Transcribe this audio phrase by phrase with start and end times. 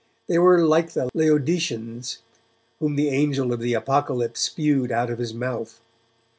[0.27, 2.23] They were like the Laodiceans,
[2.79, 5.79] whom the angel of the Apocalypse spewed out of his mouth.